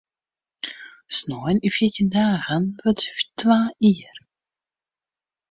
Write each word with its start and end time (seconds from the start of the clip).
Snein 1.17 1.59
yn 1.69 1.73
fjirtjin 1.75 2.09
dagen 2.15 2.65
wurdt 2.81 3.05
se 3.05 3.23
twa 3.39 3.59
jier. 3.83 4.17